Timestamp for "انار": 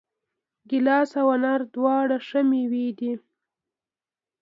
1.35-1.61